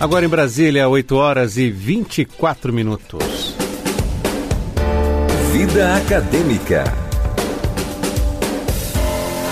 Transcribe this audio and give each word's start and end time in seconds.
Agora 0.00 0.24
em 0.24 0.28
Brasília, 0.30 0.88
8 0.88 1.14
horas 1.14 1.58
e 1.58 1.70
24 1.70 2.72
minutos. 2.72 3.54
Vida 5.52 5.94
Acadêmica. 5.94 6.84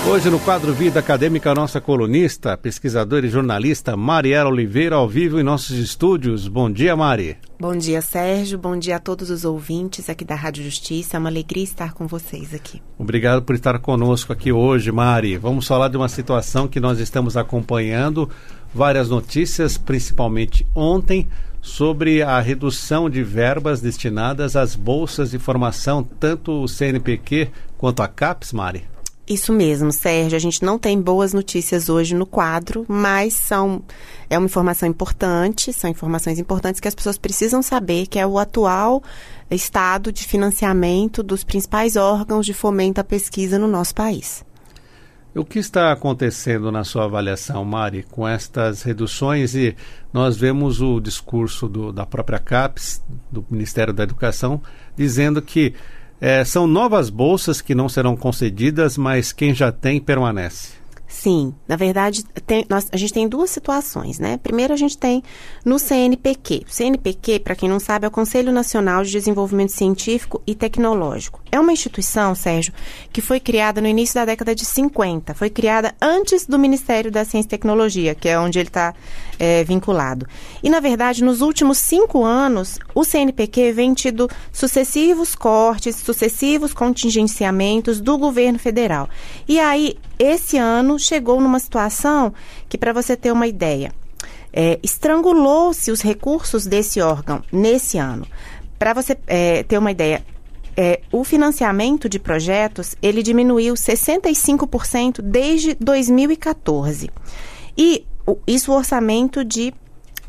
Hoje 0.09 0.27
no 0.27 0.39
quadro 0.39 0.73
Vida 0.73 1.01
Acadêmica, 1.01 1.51
a 1.51 1.53
nossa 1.53 1.79
colunista, 1.79 2.57
pesquisadora 2.57 3.27
e 3.27 3.29
jornalista 3.29 3.95
Mariela 3.95 4.49
Oliveira, 4.49 4.95
ao 4.95 5.07
vivo 5.07 5.39
em 5.39 5.43
nossos 5.43 5.77
estúdios. 5.77 6.47
Bom 6.47 6.71
dia, 6.71 6.95
Mari. 6.95 7.37
Bom 7.59 7.77
dia, 7.77 8.01
Sérgio. 8.01 8.57
Bom 8.57 8.75
dia 8.75 8.95
a 8.95 8.99
todos 8.99 9.29
os 9.29 9.45
ouvintes 9.45 10.09
aqui 10.09 10.25
da 10.25 10.33
Rádio 10.33 10.63
Justiça. 10.63 11.17
É 11.17 11.19
uma 11.19 11.29
alegria 11.29 11.63
estar 11.63 11.93
com 11.93 12.07
vocês 12.07 12.55
aqui. 12.55 12.81
Obrigado 12.97 13.43
por 13.43 13.53
estar 13.53 13.77
conosco 13.77 14.33
aqui 14.33 14.51
hoje, 14.51 14.91
Mari. 14.91 15.37
Vamos 15.37 15.67
falar 15.67 15.89
de 15.89 15.97
uma 15.97 16.09
situação 16.09 16.67
que 16.67 16.79
nós 16.79 16.99
estamos 16.99 17.37
acompanhando, 17.37 18.27
várias 18.73 19.09
notícias, 19.09 19.77
principalmente 19.77 20.65
ontem, 20.73 21.27
sobre 21.61 22.21
a 22.21 22.39
redução 22.39 23.09
de 23.09 23.23
verbas 23.23 23.81
destinadas 23.81 24.55
às 24.55 24.75
bolsas 24.75 25.31
de 25.31 25.39
formação, 25.39 26.03
tanto 26.03 26.63
o 26.63 26.67
CNPq 26.67 27.49
quanto 27.77 28.01
a 28.01 28.07
CAPES, 28.07 28.53
Mari. 28.53 28.83
Isso 29.29 29.53
mesmo, 29.53 29.91
Sérgio. 29.91 30.35
A 30.35 30.39
gente 30.39 30.63
não 30.63 30.79
tem 30.79 30.99
boas 30.99 31.33
notícias 31.33 31.87
hoje 31.87 32.15
no 32.15 32.25
quadro, 32.25 32.83
mas 32.87 33.35
são 33.35 33.83
é 34.27 34.35
uma 34.35 34.47
informação 34.47 34.89
importante, 34.89 35.71
são 35.71 35.87
informações 35.87 36.39
importantes 36.39 36.81
que 36.81 36.87
as 36.87 36.95
pessoas 36.95 37.15
precisam 37.15 37.61
saber, 37.61 38.07
que 38.07 38.17
é 38.17 38.25
o 38.25 38.39
atual 38.39 39.03
estado 39.51 40.11
de 40.11 40.23
financiamento 40.25 41.21
dos 41.21 41.43
principais 41.43 41.95
órgãos 41.95 42.43
de 42.43 42.55
fomento 42.55 43.01
à 43.01 43.03
pesquisa 43.03 43.59
no 43.59 43.67
nosso 43.67 43.93
país. 43.93 44.43
O 45.35 45.45
que 45.45 45.59
está 45.59 45.91
acontecendo 45.91 46.71
na 46.71 46.83
sua 46.83 47.05
avaliação, 47.05 47.63
Mari, 47.63 48.01
com 48.01 48.27
estas 48.27 48.81
reduções? 48.81 49.53
E 49.53 49.75
nós 50.11 50.35
vemos 50.35 50.81
o 50.81 50.99
discurso 50.99 51.67
do, 51.67 51.93
da 51.93 52.03
própria 52.03 52.39
CAPES, 52.39 53.03
do 53.31 53.45
Ministério 53.49 53.93
da 53.93 54.01
Educação, 54.01 54.59
dizendo 54.97 55.39
que 55.39 55.75
é, 56.19 56.43
são 56.43 56.65
novas 56.65 57.11
bolsas 57.11 57.61
que 57.61 57.75
não 57.75 57.87
serão 57.87 58.17
concedidas, 58.17 58.97
mas 58.97 59.31
quem 59.31 59.53
já 59.53 59.71
tem 59.71 60.01
permanece. 60.01 60.78
Sim, 61.11 61.55
na 61.67 61.75
verdade, 61.75 62.23
tem, 62.45 62.63
nós, 62.69 62.87
a 62.91 62.95
gente 62.95 63.11
tem 63.11 63.27
duas 63.27 63.49
situações, 63.49 64.19
né? 64.19 64.37
Primeiro, 64.37 64.71
a 64.71 64.77
gente 64.77 64.95
tem 64.95 65.23
no 65.65 65.79
CNPq. 65.79 66.65
O 66.69 66.71
CNPq, 66.71 67.39
para 67.39 67.55
quem 67.55 67.67
não 67.67 67.79
sabe, 67.79 68.05
é 68.05 68.07
o 68.07 68.11
Conselho 68.11 68.51
Nacional 68.51 69.03
de 69.03 69.09
Desenvolvimento 69.09 69.71
Científico 69.71 70.39
e 70.45 70.53
Tecnológico. 70.53 71.41
É 71.51 71.59
uma 71.59 71.73
instituição, 71.73 72.35
Sérgio, 72.35 72.71
que 73.11 73.21
foi 73.21 73.39
criada 73.39 73.81
no 73.81 73.87
início 73.87 74.13
da 74.13 74.23
década 74.23 74.53
de 74.53 74.63
50. 74.63 75.33
Foi 75.33 75.49
criada 75.49 75.95
antes 75.99 76.45
do 76.45 76.59
Ministério 76.59 77.11
da 77.11 77.25
Ciência 77.25 77.47
e 77.47 77.49
Tecnologia, 77.49 78.13
que 78.13 78.29
é 78.29 78.39
onde 78.39 78.59
ele 78.59 78.69
está 78.69 78.93
é, 79.39 79.63
vinculado. 79.63 80.27
E, 80.61 80.69
na 80.69 80.79
verdade, 80.79 81.23
nos 81.23 81.41
últimos 81.41 81.79
cinco 81.79 82.23
anos, 82.23 82.77
o 82.93 83.03
CNPq 83.03 83.71
vem 83.71 83.95
tido 83.95 84.29
sucessivos 84.51 85.33
cortes, 85.33 85.95
sucessivos 85.95 86.71
contingenciamentos 86.71 87.99
do 87.99 88.15
governo 88.15 88.59
federal. 88.59 89.09
E 89.47 89.59
aí, 89.59 89.97
esse 90.19 90.57
ano, 90.57 90.98
chegou 90.99 91.39
numa 91.39 91.59
situação 91.59 92.33
que, 92.67 92.77
para 92.77 92.93
você 92.93 93.15
ter 93.15 93.31
uma 93.31 93.47
ideia, 93.47 93.91
é, 94.51 94.79
estrangulou-se 94.83 95.91
os 95.91 96.01
recursos 96.01 96.65
desse 96.65 97.01
órgão 97.01 97.41
nesse 97.51 97.97
ano. 97.97 98.25
Para 98.77 98.93
você 98.93 99.17
é, 99.27 99.63
ter 99.63 99.77
uma 99.77 99.91
ideia, 99.91 100.23
é, 100.75 101.01
o 101.11 101.23
financiamento 101.23 102.07
de 102.07 102.19
projetos 102.19 102.95
ele 103.01 103.21
diminuiu 103.21 103.73
65% 103.73 105.21
desde 105.21 105.75
2014. 105.75 107.09
E 107.77 108.05
o, 108.25 108.37
isso 108.47 108.71
o 108.71 108.75
orçamento 108.75 109.43
de 109.43 109.73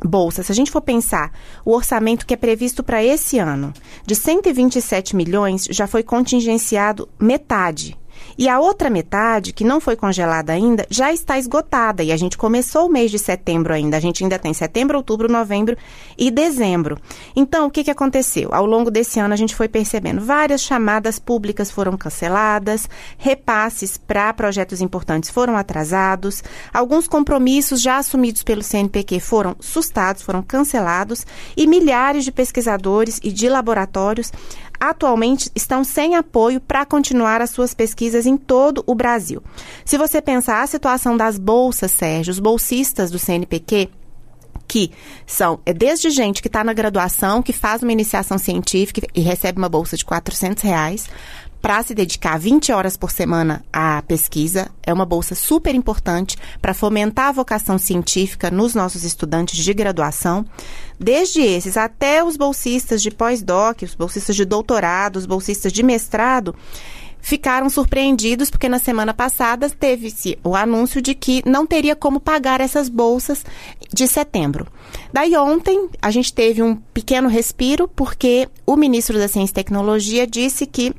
bolsa. 0.04 0.42
Se 0.42 0.50
a 0.50 0.54
gente 0.54 0.70
for 0.70 0.80
pensar 0.80 1.32
o 1.64 1.72
orçamento 1.72 2.26
que 2.26 2.34
é 2.34 2.36
previsto 2.36 2.82
para 2.82 3.04
esse 3.04 3.38
ano, 3.38 3.72
de 4.06 4.14
127 4.14 5.14
milhões, 5.14 5.66
já 5.70 5.86
foi 5.86 6.02
contingenciado 6.02 7.08
metade. 7.18 7.99
E 8.38 8.48
a 8.48 8.58
outra 8.58 8.88
metade, 8.88 9.52
que 9.52 9.64
não 9.64 9.80
foi 9.80 9.96
congelada 9.96 10.52
ainda, 10.52 10.86
já 10.88 11.12
está 11.12 11.38
esgotada. 11.38 12.02
E 12.02 12.12
a 12.12 12.16
gente 12.16 12.38
começou 12.38 12.86
o 12.86 12.92
mês 12.92 13.10
de 13.10 13.18
setembro 13.18 13.72
ainda. 13.72 13.96
A 13.96 14.00
gente 14.00 14.22
ainda 14.22 14.38
tem 14.38 14.52
setembro, 14.54 14.96
outubro, 14.96 15.30
novembro 15.30 15.76
e 16.16 16.30
dezembro. 16.30 16.98
Então, 17.34 17.66
o 17.66 17.70
que, 17.70 17.84
que 17.84 17.90
aconteceu? 17.90 18.50
Ao 18.52 18.64
longo 18.64 18.90
desse 18.90 19.20
ano, 19.20 19.34
a 19.34 19.36
gente 19.36 19.54
foi 19.54 19.68
percebendo 19.68 20.20
várias 20.20 20.60
chamadas 20.60 21.18
públicas 21.18 21.70
foram 21.70 21.96
canceladas, 21.96 22.88
repasses 23.18 23.96
para 23.96 24.32
projetos 24.32 24.80
importantes 24.80 25.30
foram 25.30 25.56
atrasados, 25.56 26.42
alguns 26.72 27.06
compromissos 27.06 27.80
já 27.80 27.98
assumidos 27.98 28.42
pelo 28.42 28.62
CNPq 28.62 29.20
foram 29.20 29.56
sustados, 29.60 30.22
foram 30.22 30.42
cancelados, 30.42 31.26
e 31.56 31.66
milhares 31.66 32.24
de 32.24 32.32
pesquisadores 32.32 33.20
e 33.22 33.30
de 33.30 33.48
laboratórios 33.48 34.32
atualmente 34.80 35.50
estão 35.54 35.84
sem 35.84 36.16
apoio 36.16 36.60
para 36.60 36.86
continuar 36.86 37.42
as 37.42 37.50
suas 37.50 37.74
pesquisas 37.74 38.24
em 38.24 38.36
todo 38.36 38.82
o 38.86 38.94
Brasil. 38.94 39.42
Se 39.84 39.98
você 39.98 40.22
pensar 40.22 40.62
a 40.62 40.66
situação 40.66 41.16
das 41.16 41.38
bolsas, 41.38 41.90
Sérgio, 41.90 42.32
os 42.32 42.38
bolsistas 42.38 43.10
do 43.10 43.18
CNPq, 43.18 43.90
que 44.66 44.90
são 45.26 45.60
é 45.66 45.72
desde 45.72 46.10
gente 46.10 46.40
que 46.40 46.48
está 46.48 46.62
na 46.62 46.72
graduação, 46.72 47.42
que 47.42 47.52
faz 47.52 47.82
uma 47.82 47.92
iniciação 47.92 48.38
científica 48.38 49.06
e 49.14 49.20
recebe 49.20 49.58
uma 49.58 49.68
bolsa 49.68 49.96
de 49.96 50.04
400 50.04 50.62
reais, 50.62 51.08
para 51.60 51.82
se 51.82 51.94
dedicar 51.94 52.38
20 52.38 52.72
horas 52.72 52.96
por 52.96 53.10
semana 53.10 53.64
à 53.72 54.02
pesquisa. 54.02 54.70
É 54.82 54.92
uma 54.92 55.04
bolsa 55.04 55.34
super 55.34 55.74
importante 55.74 56.36
para 56.60 56.74
fomentar 56.74 57.26
a 57.28 57.32
vocação 57.32 57.78
científica 57.78 58.50
nos 58.50 58.74
nossos 58.74 59.04
estudantes 59.04 59.62
de 59.62 59.74
graduação. 59.74 60.44
Desde 60.98 61.40
esses 61.40 61.76
até 61.76 62.22
os 62.24 62.36
bolsistas 62.36 63.02
de 63.02 63.10
pós-doc, 63.10 63.82
os 63.82 63.94
bolsistas 63.94 64.36
de 64.36 64.44
doutorado, 64.44 65.16
os 65.16 65.26
bolsistas 65.26 65.72
de 65.72 65.82
mestrado, 65.82 66.54
ficaram 67.20 67.68
surpreendidos 67.68 68.50
porque 68.50 68.68
na 68.68 68.78
semana 68.78 69.12
passada 69.12 69.68
teve-se 69.68 70.38
o 70.42 70.56
anúncio 70.56 71.00
de 71.00 71.14
que 71.14 71.42
não 71.46 71.66
teria 71.66 71.94
como 71.94 72.20
pagar 72.20 72.60
essas 72.60 72.88
bolsas 72.88 73.44
de 73.92 74.06
setembro. 74.08 74.66
Daí 75.12 75.36
ontem 75.36 75.88
a 76.00 76.10
gente 76.10 76.32
teve 76.32 76.62
um 76.62 76.76
pequeno 76.76 77.28
respiro 77.28 77.86
porque 77.86 78.48
o 78.66 78.76
ministro 78.76 79.18
da 79.18 79.28
Ciência 79.28 79.52
e 79.52 79.54
Tecnologia 79.54 80.26
disse 80.26 80.66
que 80.66 80.94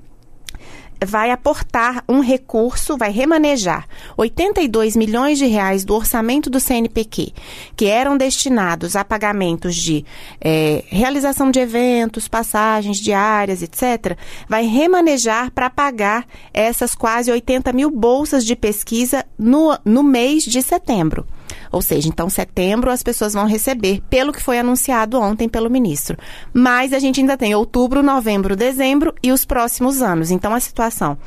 vai 1.06 1.32
aportar 1.32 2.04
um 2.08 2.20
recurso, 2.20 2.98
vai 2.98 3.12
remanejar 3.12 3.88
82 4.16 4.96
milhões 4.96 5.38
de 5.38 5.46
reais 5.46 5.84
do 5.84 5.96
orçamento 5.96 6.50
do 6.50 6.60
CNPq, 6.60 7.34
que 7.76 7.86
eram 7.86 8.18
destinados 8.18 8.96
a 8.96 9.04
pagamentos 9.04 9.76
de 9.76 10.06
é, 10.40 10.84
realização 10.88 11.50
de 11.50 11.60
eventos, 11.60 12.28
passagens 12.28 12.98
diárias, 12.98 13.62
etc., 13.62 14.18
vai 14.48 14.66
remanejar 14.66 15.52
para 15.52 15.70
pagar 15.70 16.26
essas 16.54 16.94
quase 16.94 17.32
80 17.32 17.74
mil 17.74 17.90
bolsas 17.90 18.46
de 18.46 18.56
pesquisa 18.56 19.26
no, 19.38 19.78
no 19.84 20.04
mês 20.04 20.44
de 20.44 20.62
setembro. 20.62 21.26
Ou 21.72 21.82
seja, 21.82 22.10
então 22.10 22.30
setembro 22.30 22.92
as 22.92 23.02
pessoas 23.02 23.34
vão 23.34 23.48
receber, 23.48 24.02
pelo 24.10 24.34
que 24.34 24.42
foi 24.42 24.60
anunciado 24.60 25.20
ontem 25.20 25.48
pelo 25.48 25.70
ministro. 25.70 26.18
Mas 26.54 26.94
a 26.94 27.00
gente 27.00 27.20
ainda 27.20 27.38
tem 27.38 27.56
outubro, 27.56 28.04
novembro, 28.04 28.56
dezembro 28.56 29.14
e 29.24 29.32
os 29.32 29.46
próximos 29.46 30.02
anos. 30.02 30.32
Então 30.32 30.54
a 30.54 30.60
situação 30.60 31.18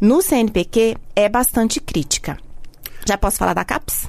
no 0.00 0.22
CNPq 0.22 0.96
é 1.14 1.28
bastante 1.28 1.80
crítica. 1.80 2.38
Já 3.06 3.16
posso 3.16 3.38
falar 3.38 3.54
da 3.54 3.64
CAPES? 3.64 4.08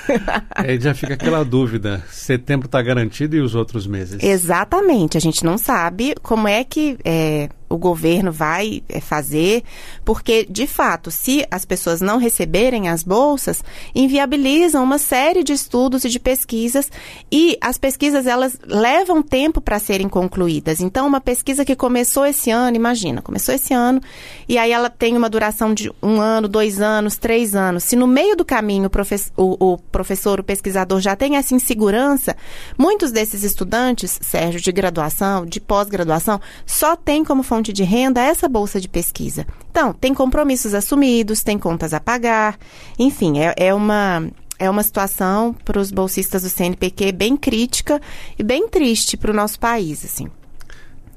Aí 0.50 0.80
já 0.80 0.94
fica 0.94 1.14
aquela 1.14 1.44
dúvida: 1.44 2.02
setembro 2.10 2.66
está 2.66 2.80
garantido 2.82 3.36
e 3.36 3.40
os 3.40 3.54
outros 3.54 3.86
meses? 3.86 4.22
Exatamente. 4.22 5.16
A 5.16 5.20
gente 5.20 5.44
não 5.44 5.58
sabe 5.58 6.14
como 6.22 6.48
é 6.48 6.64
que 6.64 6.98
é, 7.04 7.48
o 7.72 7.78
governo 7.78 8.30
vai 8.30 8.82
é, 8.88 9.00
fazer, 9.00 9.62
porque, 10.04 10.46
de 10.48 10.66
fato, 10.66 11.10
se 11.10 11.46
as 11.50 11.64
pessoas 11.64 12.00
não 12.00 12.18
receberem 12.18 12.88
as 12.88 13.02
bolsas, 13.02 13.64
inviabilizam 13.94 14.82
uma 14.82 14.98
série 14.98 15.42
de 15.42 15.52
estudos 15.52 16.04
e 16.04 16.08
de 16.08 16.20
pesquisas, 16.20 16.90
e 17.30 17.56
as 17.60 17.78
pesquisas, 17.78 18.26
elas 18.26 18.58
levam 18.66 19.22
tempo 19.22 19.60
para 19.60 19.78
serem 19.78 20.08
concluídas. 20.08 20.80
Então, 20.80 21.06
uma 21.06 21.20
pesquisa 21.20 21.64
que 21.64 21.74
começou 21.76 22.26
esse 22.26 22.50
ano, 22.50 22.76
imagina, 22.76 23.22
começou 23.22 23.54
esse 23.54 23.72
ano, 23.72 24.00
e 24.48 24.58
aí 24.58 24.72
ela 24.72 24.90
tem 24.90 25.16
uma 25.16 25.30
duração 25.30 25.72
de 25.72 25.90
um 26.02 26.20
ano, 26.20 26.48
dois 26.48 26.80
anos, 26.80 27.16
três 27.16 27.54
anos. 27.54 27.84
Se 27.84 27.96
no 27.96 28.06
meio 28.06 28.36
do 28.36 28.44
caminho 28.44 28.86
o, 28.86 28.90
professor, 28.90 29.32
o, 29.36 29.72
o 29.72 29.78
professor, 29.78 30.40
o 30.40 30.44
pesquisador 30.44 31.00
já 31.00 31.16
tem 31.16 31.36
essa 31.36 31.54
insegurança, 31.54 32.36
muitos 32.76 33.12
desses 33.12 33.42
estudantes, 33.44 34.18
Sérgio, 34.20 34.60
de 34.60 34.72
graduação, 34.72 35.46
de 35.46 35.60
pós-graduação, 35.60 36.40
só 36.66 36.96
tem 36.96 37.24
como 37.24 37.42
fonte 37.42 37.61
fonte 37.62 37.72
de 37.72 37.84
renda 37.84 38.20
essa 38.20 38.48
bolsa 38.48 38.80
de 38.80 38.88
pesquisa. 38.88 39.46
Então, 39.70 39.92
tem 39.92 40.12
compromissos 40.12 40.74
assumidos, 40.74 41.42
tem 41.42 41.56
contas 41.56 41.94
a 41.94 42.00
pagar, 42.00 42.58
enfim, 42.98 43.38
é, 43.38 43.54
é 43.56 43.72
uma. 43.72 44.28
É 44.58 44.70
uma 44.70 44.82
situação 44.84 45.52
para 45.64 45.80
os 45.80 45.90
bolsistas 45.90 46.42
do 46.42 46.48
CNPq 46.48 47.10
bem 47.10 47.36
crítica 47.36 48.00
e 48.38 48.44
bem 48.44 48.68
triste 48.68 49.16
para 49.16 49.32
o 49.32 49.34
nosso 49.34 49.58
país, 49.58 50.04
assim. 50.04 50.28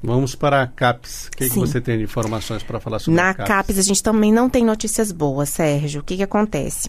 Vamos 0.02 0.34
para 0.34 0.62
a 0.62 0.66
CAPES. 0.66 1.26
O 1.26 1.36
que, 1.36 1.50
que 1.50 1.56
você 1.56 1.80
tem 1.80 1.98
de 1.98 2.02
informações 2.02 2.64
para 2.64 2.80
falar 2.80 2.98
sobre 2.98 3.14
Na 3.14 3.30
a 3.30 3.34
CAPES? 3.34 3.48
Na 3.48 3.56
CAPES 3.56 3.78
a 3.78 3.82
gente 3.82 4.02
também 4.02 4.32
não 4.32 4.50
tem 4.50 4.64
notícias 4.64 5.12
boas, 5.12 5.48
Sérgio. 5.48 6.00
O 6.00 6.04
que, 6.04 6.16
que 6.16 6.24
acontece? 6.24 6.88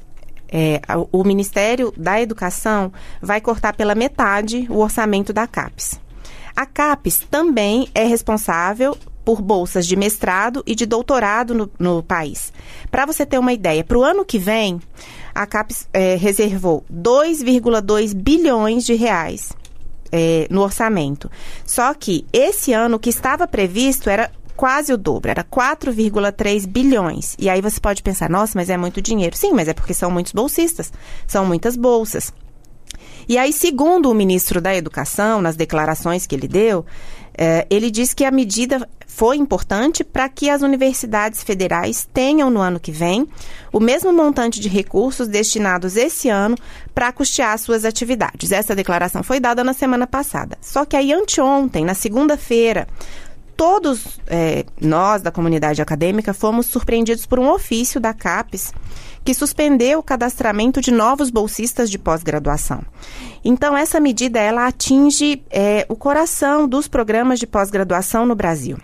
é, 0.49 0.81
o 1.11 1.23
Ministério 1.23 1.93
da 1.95 2.19
Educação 2.19 2.91
vai 3.21 3.39
cortar 3.39 3.75
pela 3.75 3.93
metade 3.93 4.65
o 4.69 4.79
orçamento 4.79 5.31
da 5.31 5.45
CAPES. 5.45 5.99
A 6.55 6.65
CAPES 6.65 7.27
também 7.29 7.87
é 7.93 8.03
responsável 8.03 8.97
por 9.27 9.41
bolsas 9.41 9.85
de 9.85 9.97
mestrado 9.97 10.63
e 10.65 10.73
de 10.73 10.85
doutorado 10.85 11.53
no, 11.53 11.69
no 11.77 12.01
país. 12.01 12.53
Para 12.89 13.05
você 13.05 13.25
ter 13.25 13.37
uma 13.37 13.51
ideia, 13.51 13.83
para 13.83 13.97
o 13.97 14.01
ano 14.01 14.23
que 14.23 14.39
vem, 14.39 14.79
a 15.35 15.45
CAPES 15.45 15.89
é, 15.91 16.15
reservou 16.15 16.85
2,2 16.89 18.13
bilhões 18.13 18.85
de 18.85 18.93
reais 18.93 19.51
é, 20.13 20.47
no 20.49 20.61
orçamento. 20.61 21.29
Só 21.65 21.93
que 21.93 22.25
esse 22.31 22.71
ano 22.71 22.95
o 22.95 22.99
que 22.99 23.09
estava 23.09 23.45
previsto 23.45 24.09
era 24.09 24.31
quase 24.55 24.93
o 24.93 24.97
dobro, 24.97 25.29
era 25.29 25.43
4,3 25.43 26.65
bilhões. 26.65 27.35
E 27.37 27.49
aí 27.49 27.59
você 27.59 27.81
pode 27.81 28.01
pensar, 28.01 28.29
nossa, 28.29 28.53
mas 28.55 28.69
é 28.69 28.77
muito 28.77 29.01
dinheiro. 29.01 29.35
Sim, 29.35 29.51
mas 29.51 29.67
é 29.67 29.73
porque 29.73 29.93
são 29.93 30.09
muitos 30.09 30.31
bolsistas, 30.31 30.89
são 31.27 31.45
muitas 31.45 31.75
bolsas. 31.75 32.31
E 33.27 33.37
aí, 33.37 33.51
segundo 33.51 34.09
o 34.09 34.13
ministro 34.13 34.61
da 34.61 34.75
Educação, 34.75 35.41
nas 35.41 35.55
declarações 35.55 36.25
que 36.25 36.33
ele 36.33 36.47
deu, 36.47 36.85
eh, 37.37 37.67
ele 37.69 37.91
diz 37.91 38.13
que 38.13 38.23
a 38.23 38.31
medida 38.31 38.87
foi 39.05 39.37
importante 39.37 40.03
para 40.03 40.29
que 40.29 40.49
as 40.49 40.61
universidades 40.61 41.41
federais 41.43 42.07
tenham 42.13 42.49
no 42.49 42.61
ano 42.61 42.79
que 42.79 42.91
vem 42.91 43.27
o 43.73 43.79
mesmo 43.79 44.13
montante 44.13 44.59
de 44.59 44.69
recursos 44.69 45.27
destinados 45.27 45.97
esse 45.97 46.29
ano 46.29 46.55
para 46.93 47.11
custear 47.11 47.57
suas 47.57 47.83
atividades. 47.83 48.51
Essa 48.51 48.75
declaração 48.75 49.23
foi 49.23 49.39
dada 49.39 49.63
na 49.63 49.73
semana 49.73 50.05
passada. 50.05 50.57
Só 50.61 50.85
que 50.85 50.95
aí, 50.95 51.11
anteontem, 51.11 51.83
na 51.83 51.95
segunda-feira, 51.95 52.87
todos 53.57 54.19
é, 54.27 54.65
nós 54.79 55.21
da 55.21 55.31
comunidade 55.31 55.81
acadêmica 55.81 56.33
fomos 56.33 56.67
surpreendidos 56.67 57.25
por 57.25 57.39
um 57.39 57.49
ofício 57.49 57.99
da 57.99 58.13
CAPES 58.13 58.71
que 59.27 59.33
suspendeu 59.33 59.99
o 59.99 60.03
cadastramento 60.03 60.79
de 60.79 60.89
novos 60.89 61.29
bolsistas 61.29 61.89
de 61.89 61.99
pós-graduação. 61.99 62.81
Então, 63.43 63.75
essa 63.75 63.99
medida 63.99 64.39
ela 64.39 64.65
atinge 64.65 65.43
é, 65.51 65.85
o 65.89 65.97
coração 65.97 66.65
dos 66.65 66.87
programas 66.87 67.37
de 67.37 67.45
pós-graduação 67.45 68.25
no 68.25 68.33
Brasil. 68.33 68.77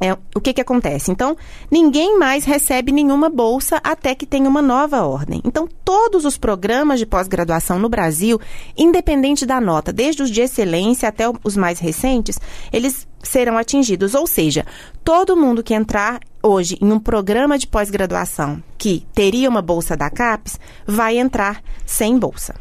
É, 0.00 0.14
o 0.34 0.40
que, 0.40 0.54
que 0.54 0.60
acontece? 0.62 1.10
Então, 1.10 1.36
ninguém 1.70 2.18
mais 2.18 2.46
recebe 2.46 2.92
nenhuma 2.92 3.28
bolsa 3.28 3.78
até 3.84 4.14
que 4.14 4.24
tenha 4.24 4.48
uma 4.48 4.62
nova 4.62 5.02
ordem. 5.02 5.42
Então, 5.44 5.68
todos 5.84 6.24
os 6.24 6.38
programas 6.38 6.98
de 6.98 7.04
pós-graduação 7.04 7.78
no 7.78 7.90
Brasil, 7.90 8.40
independente 8.78 9.44
da 9.44 9.60
nota, 9.60 9.92
desde 9.92 10.22
os 10.22 10.30
de 10.30 10.40
excelência 10.40 11.10
até 11.10 11.24
os 11.44 11.58
mais 11.58 11.78
recentes, 11.78 12.40
eles 12.72 13.06
serão 13.22 13.58
atingidos. 13.58 14.14
Ou 14.14 14.26
seja, 14.26 14.64
todo 15.04 15.36
mundo 15.36 15.62
que 15.62 15.74
entrar 15.74 16.20
hoje 16.44 16.76
em 16.80 16.92
um 16.92 17.00
programa 17.00 17.58
de 17.58 17.66
pós-graduação 17.66 18.62
que 18.76 19.06
teria 19.14 19.48
uma 19.48 19.62
bolsa 19.62 19.96
da 19.96 20.10
CAPES 20.10 20.60
vai 20.86 21.16
entrar 21.16 21.62
sem 21.86 22.18
bolsa. 22.18 22.54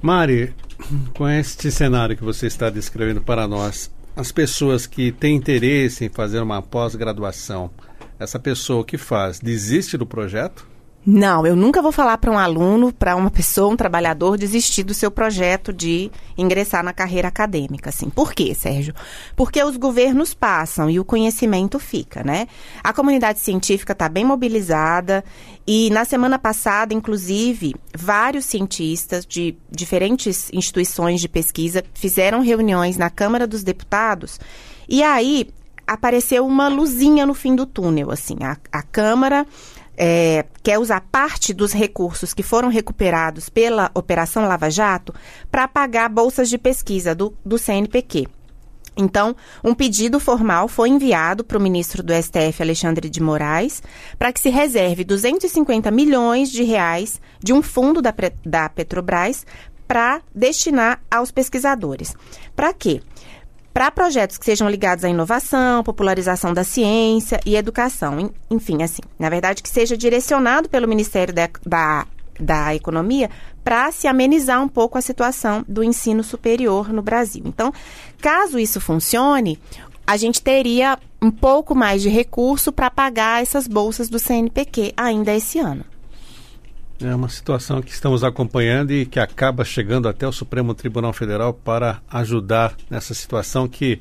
Mari, 0.00 0.54
com 1.14 1.28
este 1.28 1.72
cenário 1.72 2.16
que 2.16 2.22
você 2.22 2.46
está 2.46 2.70
descrevendo 2.70 3.20
para 3.20 3.48
nós, 3.48 3.90
as 4.14 4.30
pessoas 4.30 4.86
que 4.86 5.10
têm 5.10 5.36
interesse 5.36 6.04
em 6.04 6.08
fazer 6.08 6.40
uma 6.40 6.62
pós-graduação, 6.62 7.70
essa 8.18 8.38
pessoa 8.38 8.84
que 8.84 8.96
faz, 8.96 9.40
desiste 9.40 9.96
do 9.96 10.06
projeto? 10.06 10.71
Não, 11.04 11.44
eu 11.44 11.56
nunca 11.56 11.82
vou 11.82 11.90
falar 11.90 12.16
para 12.18 12.30
um 12.30 12.38
aluno, 12.38 12.92
para 12.92 13.16
uma 13.16 13.30
pessoa, 13.30 13.72
um 13.72 13.76
trabalhador, 13.76 14.38
desistir 14.38 14.84
do 14.84 14.94
seu 14.94 15.10
projeto 15.10 15.72
de 15.72 16.12
ingressar 16.38 16.84
na 16.84 16.92
carreira 16.92 17.26
acadêmica. 17.26 17.90
Assim. 17.90 18.08
Por 18.08 18.32
quê, 18.32 18.54
Sérgio? 18.54 18.94
Porque 19.34 19.62
os 19.64 19.76
governos 19.76 20.32
passam 20.32 20.88
e 20.88 21.00
o 21.00 21.04
conhecimento 21.04 21.80
fica, 21.80 22.22
né? 22.22 22.46
A 22.84 22.92
comunidade 22.92 23.40
científica 23.40 23.92
está 23.92 24.08
bem 24.08 24.24
mobilizada 24.24 25.24
e 25.66 25.90
na 25.90 26.04
semana 26.04 26.38
passada, 26.38 26.94
inclusive, 26.94 27.74
vários 27.92 28.44
cientistas 28.44 29.26
de 29.26 29.56
diferentes 29.68 30.50
instituições 30.52 31.20
de 31.20 31.28
pesquisa 31.28 31.82
fizeram 31.94 32.42
reuniões 32.42 32.96
na 32.96 33.10
Câmara 33.10 33.44
dos 33.44 33.64
Deputados 33.64 34.38
e 34.88 35.02
aí 35.02 35.48
apareceu 35.84 36.46
uma 36.46 36.68
luzinha 36.68 37.26
no 37.26 37.34
fim 37.34 37.56
do 37.56 37.66
túnel, 37.66 38.10
assim. 38.12 38.36
A, 38.40 38.56
a 38.70 38.82
Câmara 38.82 39.44
é, 39.96 40.44
quer 40.62 40.78
usar 40.78 41.00
parte 41.00 41.52
dos 41.52 41.72
recursos 41.72 42.32
que 42.32 42.42
foram 42.42 42.68
recuperados 42.68 43.48
pela 43.48 43.90
Operação 43.94 44.46
Lava 44.46 44.70
Jato 44.70 45.14
para 45.50 45.68
pagar 45.68 46.08
bolsas 46.08 46.48
de 46.48 46.58
pesquisa 46.58 47.14
do, 47.14 47.34
do 47.44 47.58
CNPq. 47.58 48.26
Então, 48.96 49.34
um 49.64 49.74
pedido 49.74 50.20
formal 50.20 50.68
foi 50.68 50.90
enviado 50.90 51.42
para 51.42 51.56
o 51.56 51.60
ministro 51.60 52.02
do 52.02 52.12
STF, 52.12 52.60
Alexandre 52.62 53.08
de 53.08 53.22
Moraes, 53.22 53.82
para 54.18 54.32
que 54.32 54.40
se 54.40 54.50
reserve 54.50 55.02
250 55.02 55.90
milhões 55.90 56.50
de 56.50 56.62
reais 56.62 57.20
de 57.42 57.52
um 57.52 57.62
fundo 57.62 58.02
da, 58.02 58.14
da 58.44 58.68
Petrobras 58.68 59.46
para 59.88 60.20
destinar 60.34 61.02
aos 61.10 61.30
pesquisadores. 61.30 62.14
Para 62.54 62.72
quê? 62.74 63.00
Para 63.72 63.90
projetos 63.90 64.36
que 64.36 64.44
sejam 64.44 64.68
ligados 64.68 65.04
à 65.04 65.08
inovação, 65.08 65.82
popularização 65.82 66.52
da 66.52 66.64
ciência 66.64 67.40
e 67.46 67.56
educação. 67.56 68.30
Enfim, 68.50 68.82
assim, 68.82 69.02
na 69.18 69.30
verdade, 69.30 69.62
que 69.62 69.68
seja 69.68 69.96
direcionado 69.96 70.68
pelo 70.68 70.86
Ministério 70.86 71.32
da, 71.32 71.48
da, 71.64 72.06
da 72.38 72.74
Economia 72.74 73.30
para 73.64 73.90
se 73.92 74.06
amenizar 74.06 74.62
um 74.62 74.68
pouco 74.68 74.98
a 74.98 75.00
situação 75.00 75.64
do 75.66 75.82
ensino 75.82 76.22
superior 76.22 76.92
no 76.92 77.02
Brasil. 77.02 77.42
Então, 77.46 77.72
caso 78.20 78.58
isso 78.58 78.80
funcione, 78.80 79.58
a 80.06 80.16
gente 80.16 80.42
teria 80.42 80.98
um 81.20 81.30
pouco 81.30 81.74
mais 81.74 82.02
de 82.02 82.08
recurso 82.08 82.72
para 82.72 82.90
pagar 82.90 83.42
essas 83.42 83.68
bolsas 83.68 84.08
do 84.08 84.18
CNPq 84.18 84.92
ainda 84.96 85.32
esse 85.32 85.58
ano. 85.58 85.84
É 87.00 87.14
uma 87.14 87.28
situação 87.28 87.82
que 87.82 87.90
estamos 87.90 88.22
acompanhando 88.22 88.92
e 88.92 89.06
que 89.06 89.18
acaba 89.18 89.64
chegando 89.64 90.08
até 90.08 90.26
o 90.26 90.32
Supremo 90.32 90.74
Tribunal 90.74 91.12
Federal 91.12 91.52
para 91.52 92.00
ajudar 92.10 92.76
nessa 92.88 93.12
situação 93.12 93.66
que, 93.66 94.00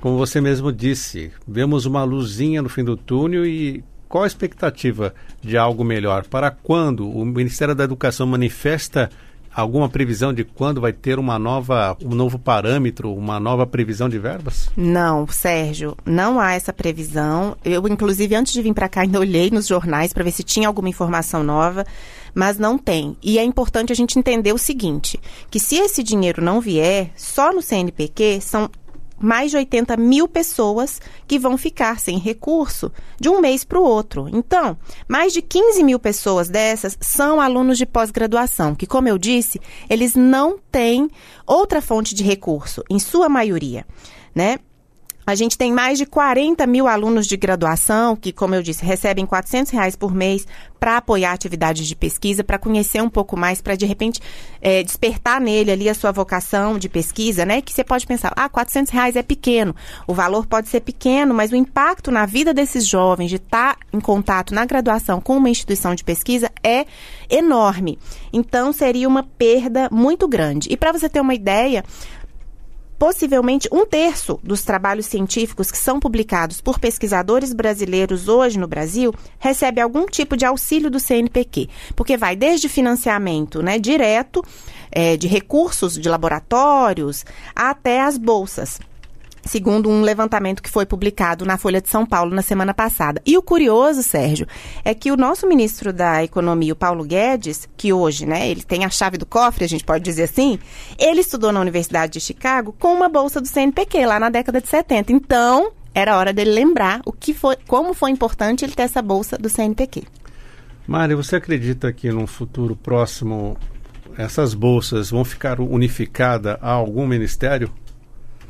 como 0.00 0.16
você 0.16 0.40
mesmo 0.40 0.72
disse, 0.72 1.32
vemos 1.46 1.84
uma 1.84 2.02
luzinha 2.04 2.62
no 2.62 2.68
fim 2.68 2.82
do 2.82 2.96
túnel 2.96 3.44
e 3.44 3.84
qual 4.08 4.24
a 4.24 4.26
expectativa 4.28 5.14
de 5.42 5.58
algo 5.58 5.82
melhor? 5.82 6.24
Para 6.26 6.50
quando 6.50 7.10
o 7.10 7.24
Ministério 7.24 7.74
da 7.74 7.84
Educação 7.84 8.26
manifesta 8.26 9.10
alguma 9.54 9.88
previsão 9.88 10.32
de 10.32 10.44
quando 10.44 10.80
vai 10.80 10.92
ter 10.92 11.18
uma 11.18 11.38
nova, 11.38 11.96
um 12.02 12.14
novo 12.14 12.38
parâmetro, 12.38 13.14
uma 13.14 13.38
nova 13.38 13.66
previsão 13.66 14.08
de 14.08 14.18
verbas? 14.18 14.68
Não, 14.76 15.26
Sérgio, 15.28 15.96
não 16.04 16.40
há 16.40 16.52
essa 16.52 16.72
previsão. 16.72 17.56
Eu, 17.64 17.86
inclusive, 17.86 18.34
antes 18.34 18.52
de 18.52 18.62
vir 18.62 18.74
para 18.74 18.88
cá, 18.88 19.02
ainda 19.02 19.20
olhei 19.20 19.50
nos 19.50 19.66
jornais 19.66 20.12
para 20.12 20.24
ver 20.24 20.32
se 20.32 20.42
tinha 20.42 20.66
alguma 20.66 20.88
informação 20.88 21.44
nova, 21.44 21.86
mas 22.34 22.58
não 22.58 22.76
tem. 22.76 23.16
E 23.22 23.38
é 23.38 23.44
importante 23.44 23.92
a 23.92 23.96
gente 23.96 24.18
entender 24.18 24.52
o 24.52 24.58
seguinte: 24.58 25.18
que 25.50 25.60
se 25.60 25.76
esse 25.76 26.02
dinheiro 26.02 26.42
não 26.42 26.60
vier, 26.60 27.10
só 27.16 27.52
no 27.52 27.62
CNPq 27.62 28.40
são 28.40 28.68
mais 29.18 29.50
de 29.50 29.56
80 29.56 29.96
mil 29.96 30.28
pessoas 30.28 31.00
que 31.26 31.38
vão 31.38 31.56
ficar 31.56 31.98
sem 32.00 32.18
recurso 32.18 32.92
de 33.18 33.28
um 33.28 33.40
mês 33.40 33.64
para 33.64 33.78
o 33.78 33.84
outro. 33.84 34.28
Então, 34.32 34.76
mais 35.08 35.32
de 35.32 35.40
15 35.40 35.82
mil 35.82 35.98
pessoas 35.98 36.48
dessas 36.48 36.96
são 37.00 37.40
alunos 37.40 37.78
de 37.78 37.86
pós-graduação, 37.86 38.74
que, 38.74 38.86
como 38.86 39.08
eu 39.08 39.18
disse, 39.18 39.60
eles 39.88 40.14
não 40.14 40.58
têm 40.70 41.08
outra 41.46 41.80
fonte 41.80 42.14
de 42.14 42.24
recurso, 42.24 42.82
em 42.90 42.98
sua 42.98 43.28
maioria, 43.28 43.86
né? 44.34 44.58
A 45.26 45.34
gente 45.34 45.56
tem 45.56 45.72
mais 45.72 45.96
de 45.96 46.04
40 46.04 46.66
mil 46.66 46.86
alunos 46.86 47.26
de 47.26 47.36
graduação 47.36 48.14
que, 48.14 48.32
como 48.32 48.54
eu 48.54 48.62
disse, 48.62 48.84
recebem 48.84 49.24
400 49.24 49.72
reais 49.72 49.96
por 49.96 50.14
mês 50.14 50.46
para 50.78 50.98
apoiar 50.98 51.32
atividades 51.32 51.86
de 51.86 51.96
pesquisa, 51.96 52.44
para 52.44 52.58
conhecer 52.58 53.02
um 53.02 53.08
pouco 53.08 53.38
mais, 53.38 53.62
para 53.62 53.74
de 53.74 53.86
repente 53.86 54.20
é, 54.60 54.82
despertar 54.82 55.40
nele 55.40 55.70
ali 55.70 55.88
a 55.88 55.94
sua 55.94 56.12
vocação 56.12 56.78
de 56.78 56.90
pesquisa, 56.90 57.46
né? 57.46 57.62
Que 57.62 57.72
você 57.72 57.82
pode 57.82 58.06
pensar, 58.06 58.34
ah, 58.36 58.50
400 58.50 58.92
reais 58.92 59.16
é 59.16 59.22
pequeno. 59.22 59.74
O 60.06 60.12
valor 60.12 60.44
pode 60.44 60.68
ser 60.68 60.80
pequeno, 60.80 61.32
mas 61.32 61.52
o 61.52 61.56
impacto 61.56 62.10
na 62.10 62.26
vida 62.26 62.52
desses 62.52 62.86
jovens 62.86 63.30
de 63.30 63.36
estar 63.36 63.76
tá 63.76 63.80
em 63.94 64.00
contato 64.00 64.52
na 64.52 64.66
graduação 64.66 65.22
com 65.22 65.38
uma 65.38 65.48
instituição 65.48 65.94
de 65.94 66.04
pesquisa 66.04 66.52
é 66.62 66.84
enorme. 67.30 67.98
Então, 68.30 68.70
seria 68.70 69.08
uma 69.08 69.22
perda 69.22 69.88
muito 69.90 70.28
grande. 70.28 70.68
E 70.70 70.76
para 70.76 70.92
você 70.92 71.08
ter 71.08 71.20
uma 71.20 71.34
ideia, 71.34 71.82
possivelmente 73.04 73.68
um 73.70 73.84
terço 73.84 74.40
dos 74.42 74.62
trabalhos 74.62 75.04
científicos 75.04 75.70
que 75.70 75.76
são 75.76 76.00
publicados 76.00 76.62
por 76.62 76.78
pesquisadores 76.78 77.52
brasileiros 77.52 78.28
hoje 78.28 78.58
no 78.58 78.66
Brasil 78.66 79.12
recebe 79.38 79.78
algum 79.78 80.06
tipo 80.06 80.34
de 80.38 80.46
auxílio 80.46 80.90
do 80.90 80.98
CNPq, 80.98 81.68
porque 81.94 82.16
vai 82.16 82.34
desde 82.34 82.66
financiamento 82.66 83.62
né, 83.62 83.78
direto 83.78 84.42
é, 84.90 85.18
de 85.18 85.28
recursos 85.28 86.00
de 86.00 86.08
laboratórios 86.08 87.26
até 87.54 88.00
as 88.00 88.16
bolsas 88.16 88.80
segundo 89.46 89.88
um 89.88 90.02
levantamento 90.02 90.62
que 90.62 90.70
foi 90.70 90.86
publicado 90.86 91.44
na 91.44 91.56
Folha 91.56 91.80
de 91.80 91.88
São 91.88 92.06
Paulo 92.06 92.34
na 92.34 92.42
semana 92.42 92.72
passada. 92.72 93.20
E 93.24 93.36
o 93.36 93.42
curioso, 93.42 94.02
Sérgio, 94.02 94.46
é 94.84 94.94
que 94.94 95.10
o 95.10 95.16
nosso 95.16 95.46
ministro 95.46 95.92
da 95.92 96.22
Economia, 96.24 96.72
o 96.72 96.76
Paulo 96.76 97.04
Guedes, 97.04 97.68
que 97.76 97.92
hoje, 97.92 98.26
né, 98.26 98.48
ele 98.48 98.62
tem 98.62 98.84
a 98.84 98.90
chave 98.90 99.18
do 99.18 99.26
cofre, 99.26 99.64
a 99.64 99.68
gente 99.68 99.84
pode 99.84 100.02
dizer 100.02 100.24
assim, 100.24 100.58
ele 100.98 101.20
estudou 101.20 101.52
na 101.52 101.60
Universidade 101.60 102.14
de 102.14 102.20
Chicago 102.20 102.74
com 102.78 102.92
uma 102.92 103.08
bolsa 103.08 103.40
do 103.40 103.48
CNPq 103.48 104.06
lá 104.06 104.18
na 104.18 104.30
década 104.30 104.60
de 104.60 104.68
70. 104.68 105.12
Então, 105.12 105.72
era 105.94 106.16
hora 106.16 106.32
dele 106.32 106.50
lembrar 106.50 107.00
o 107.04 107.12
que 107.12 107.32
foi, 107.32 107.56
como 107.68 107.94
foi 107.94 108.10
importante 108.10 108.64
ele 108.64 108.72
ter 108.72 108.82
essa 108.82 109.00
bolsa 109.00 109.38
do 109.38 109.48
CNPq. 109.48 110.04
Mari, 110.86 111.14
você 111.14 111.36
acredita 111.36 111.92
que 111.92 112.10
num 112.10 112.26
futuro 112.26 112.76
próximo 112.76 113.56
essas 114.18 114.54
bolsas 114.54 115.10
vão 115.10 115.24
ficar 115.24 115.60
unificadas 115.60 116.56
a 116.60 116.70
algum 116.70 117.06
ministério? 117.06 117.72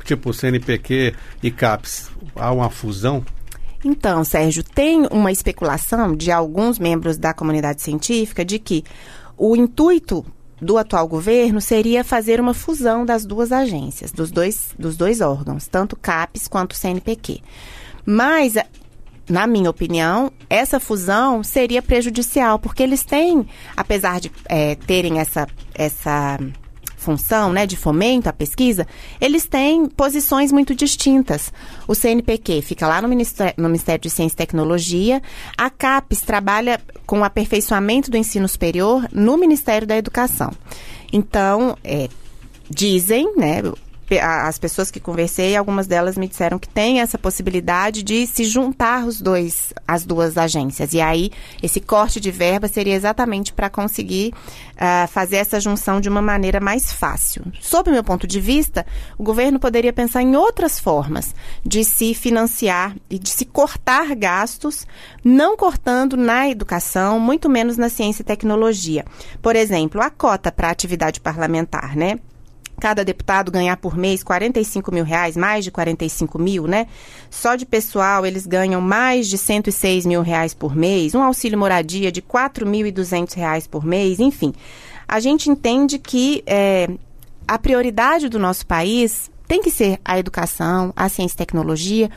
Tipo 0.05 0.31
CNPq 0.31 1.13
e 1.43 1.51
CAPES, 1.51 2.11
há 2.35 2.51
uma 2.51 2.69
fusão? 2.69 3.25
Então, 3.83 4.23
Sérgio, 4.23 4.63
tem 4.63 5.05
uma 5.11 5.31
especulação 5.31 6.15
de 6.15 6.31
alguns 6.31 6.79
membros 6.79 7.17
da 7.17 7.33
comunidade 7.33 7.81
científica 7.81 8.45
de 8.45 8.57
que 8.57 8.83
o 9.37 9.55
intuito 9.55 10.25
do 10.61 10.77
atual 10.77 11.07
governo 11.07 11.59
seria 11.59 12.03
fazer 12.03 12.39
uma 12.39 12.53
fusão 12.53 13.05
das 13.05 13.25
duas 13.25 13.51
agências, 13.51 14.11
dos 14.11 14.31
dois, 14.31 14.69
dos 14.79 14.95
dois 14.95 15.21
órgãos, 15.21 15.67
tanto 15.67 15.95
CAPES 15.95 16.47
quanto 16.47 16.75
CNPq. 16.75 17.41
Mas, 18.05 18.53
na 19.29 19.45
minha 19.45 19.69
opinião, 19.69 20.31
essa 20.49 20.79
fusão 20.79 21.43
seria 21.43 21.81
prejudicial, 21.81 22.57
porque 22.57 22.83
eles 22.83 23.03
têm, 23.03 23.47
apesar 23.75 24.19
de 24.19 24.31
é, 24.47 24.75
terem 24.75 25.19
essa, 25.19 25.47
essa 25.73 26.39
função 27.05 27.53
né, 27.53 27.67
de 27.67 27.77
fomento 27.77 28.27
à 28.27 28.33
pesquisa, 28.33 28.87
eles 29.21 29.45
têm 29.45 29.85
posições 29.85 30.51
muito 30.51 30.73
distintas. 30.73 31.53
O 31.87 31.93
CNPq 31.93 32.63
fica 32.63 32.87
lá 32.87 32.99
no 32.99 33.07
Ministério, 33.07 33.53
no 33.57 33.69
Ministério 33.69 34.01
de 34.01 34.09
Ciência 34.09 34.33
e 34.33 34.37
Tecnologia, 34.37 35.21
a 35.55 35.69
CAPES 35.69 36.21
trabalha 36.21 36.81
com 37.05 37.19
o 37.19 37.23
aperfeiçoamento 37.23 38.09
do 38.09 38.17
ensino 38.17 38.47
superior 38.47 39.07
no 39.13 39.37
Ministério 39.37 39.87
da 39.87 39.95
Educação. 39.95 40.51
Então, 41.13 41.77
é, 41.83 42.09
dizem, 42.69 43.35
né, 43.37 43.61
as 44.21 44.59
pessoas 44.59 44.91
que 44.91 44.99
conversei, 44.99 45.55
algumas 45.55 45.87
delas 45.87 46.17
me 46.17 46.27
disseram 46.27 46.59
que 46.59 46.69
tem 46.69 47.01
essa 47.01 47.17
possibilidade 47.17 48.03
de 48.03 48.27
se 48.27 48.43
juntar 48.43 49.05
os 49.05 49.19
dois, 49.19 49.73
as 49.87 50.05
duas 50.05 50.37
agências. 50.37 50.93
E 50.93 51.01
aí, 51.01 51.31
esse 51.61 51.81
corte 51.81 52.19
de 52.19 52.29
verba 52.29 52.67
seria 52.67 52.93
exatamente 52.93 53.51
para 53.51 53.69
conseguir 53.69 54.31
uh, 54.75 55.07
fazer 55.07 55.37
essa 55.37 55.59
junção 55.59 55.99
de 55.99 56.07
uma 56.07 56.21
maneira 56.21 56.59
mais 56.59 56.91
fácil. 56.91 57.43
Sob 57.59 57.89
o 57.89 57.93
meu 57.93 58.03
ponto 58.03 58.27
de 58.27 58.39
vista, 58.39 58.85
o 59.17 59.23
governo 59.23 59.59
poderia 59.59 59.91
pensar 59.91 60.21
em 60.21 60.35
outras 60.35 60.79
formas 60.79 61.33
de 61.65 61.83
se 61.83 62.13
financiar 62.13 62.95
e 63.09 63.17
de 63.17 63.29
se 63.29 63.45
cortar 63.45 64.13
gastos, 64.15 64.85
não 65.23 65.57
cortando 65.57 66.15
na 66.15 66.47
educação, 66.47 67.19
muito 67.19 67.49
menos 67.49 67.75
na 67.75 67.89
ciência 67.89 68.21
e 68.21 68.25
tecnologia. 68.25 69.03
Por 69.41 69.55
exemplo, 69.55 70.01
a 70.01 70.11
cota 70.11 70.51
para 70.51 70.69
atividade 70.69 71.19
parlamentar, 71.19 71.95
né? 71.95 72.19
Cada 72.79 73.03
deputado 73.03 73.51
ganhar 73.51 73.77
por 73.77 73.97
mês 73.97 74.23
45 74.23 74.91
mil 74.91 75.03
reais, 75.03 75.37
mais 75.37 75.63
de 75.63 75.71
45 75.71 76.37
mil, 76.39 76.67
né? 76.67 76.87
Só 77.29 77.55
de 77.55 77.65
pessoal 77.65 78.25
eles 78.25 78.45
ganham 78.45 78.81
mais 78.81 79.27
de 79.27 79.37
106 79.37 80.05
mil 80.05 80.21
reais 80.21 80.53
por 80.53 80.75
mês, 80.75 81.15
um 81.15 81.21
auxílio 81.21 81.57
moradia 81.57 82.11
de 82.11 82.21
4.200 82.21 83.35
reais 83.35 83.67
por 83.67 83.85
mês, 83.85 84.19
enfim. 84.19 84.53
A 85.07 85.19
gente 85.19 85.49
entende 85.49 85.99
que 85.99 86.43
é, 86.45 86.89
a 87.47 87.57
prioridade 87.57 88.27
do 88.27 88.39
nosso 88.39 88.65
país 88.65 89.29
tem 89.47 89.61
que 89.61 89.69
ser 89.69 89.99
a 90.03 90.17
educação, 90.17 90.91
a 90.95 91.07
ciência 91.07 91.35
e 91.35 91.37
tecnologia, 91.37 92.09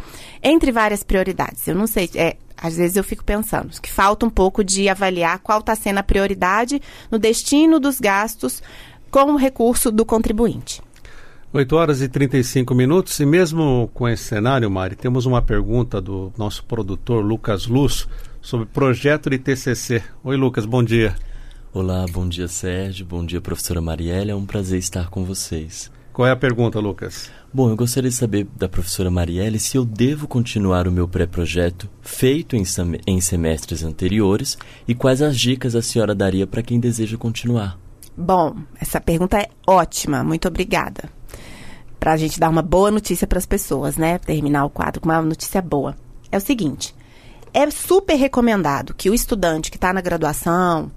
entre 0.43 0.73
várias 0.73 1.03
prioridades. 1.03 1.67
Eu 1.69 1.75
não 1.75 1.87
sei, 1.87 2.09
é, 2.15 2.37
às 2.57 2.77
vezes 2.77 2.97
eu 2.97 3.05
fico 3.05 3.23
pensando 3.23 3.81
que 3.81 3.91
falta 3.91 4.27
um 4.27 4.31
pouco 4.31 4.65
de 4.65 4.89
avaliar 4.89 5.39
qual 5.39 5.61
está 5.61 5.75
sendo 5.75 5.99
a 5.99 6.03
prioridade 6.03 6.81
no 7.11 7.19
destino 7.19 7.79
dos 7.79 8.01
gastos 8.01 8.63
com 9.11 9.33
o 9.33 9.37
recurso 9.37 9.91
do 9.91 10.05
contribuinte. 10.05 10.83
8 11.53 11.77
horas 11.77 12.03
e 12.03 12.09
35 12.09 12.75
minutos, 12.75 13.19
e 13.21 13.25
mesmo 13.25 13.91
com 13.95 14.07
esse 14.07 14.25
cenário, 14.25 14.71
Mari, 14.71 14.97
temos 14.97 15.25
uma 15.25 15.41
pergunta 15.41 15.99
do 15.99 16.31
nosso 16.37 16.63
produtor 16.65 17.25
Lucas 17.25 17.67
Luz 17.67 18.07
sobre 18.43 18.67
projeto 18.67 19.31
de 19.31 19.39
TCC. 19.39 20.03
Oi, 20.23 20.37
Lucas, 20.37 20.67
bom 20.67 20.83
dia. 20.83 21.17
Olá, 21.73 22.05
bom 22.11 22.29
dia, 22.29 22.49
Sérgio. 22.49 23.07
Bom 23.07 23.25
dia, 23.25 23.41
professora 23.41 23.81
Marielle. 23.81 24.31
É 24.31 24.35
um 24.35 24.45
prazer 24.45 24.79
estar 24.79 25.09
com 25.09 25.25
vocês. 25.25 25.91
Qual 26.13 26.29
é 26.29 26.31
a 26.31 26.37
pergunta, 26.37 26.81
Lucas? 26.81 27.31
Bom, 27.53 27.71
eu 27.71 27.77
gostaria 27.77 28.11
de 28.11 28.17
saber 28.17 28.47
da 28.57 28.69
professora 28.69 29.11
Marielle 29.11 29.59
se 29.59 29.79
eu 29.79 29.87
devo 29.87 30.29
continuar 30.29 30.87
o 30.87 30.93
meu 30.93 31.09
pré-projeto 31.09 31.89
feito 32.03 32.57
em, 32.57 32.65
em 33.07 33.21
semestres 33.23 33.83
anteriores 33.83 34.59
e 34.87 34.95
quais 34.95 35.23
as 35.23 35.39
dicas 35.39 35.75
a 35.75 35.81
senhora 35.81 36.15
daria 36.15 36.47
para 36.47 36.63
quem 36.63 36.79
deseja 36.79 37.17
continuar. 37.17 37.79
Bom, 38.21 38.57
essa 38.81 39.01
pergunta 39.01 39.39
é 39.39 39.49
ótima. 39.65 40.25
Muito 40.25 40.49
obrigada. 40.49 41.09
Para 42.01 42.15
a 42.15 42.17
gente 42.17 42.41
dar 42.41 42.49
uma 42.49 42.63
boa 42.63 42.91
notícia 42.91 43.29
para 43.29 43.39
as 43.39 43.47
pessoas, 43.47 43.97
né? 43.97 44.19
Terminar 44.19 44.65
o 44.65 44.71
quadro 44.71 45.01
com 45.01 45.09
uma 45.09 45.23
notícia 45.23 45.63
boa. 45.63 45.97
É 46.33 46.37
o 46.37 46.41
seguinte: 46.41 46.93
é 47.55 47.71
super 47.71 48.17
recomendado 48.17 48.93
que 48.93 49.09
o 49.09 49.15
estudante 49.15 49.71
que 49.71 49.77
está 49.77 49.93
na 49.93 50.01
graduação, 50.01 50.91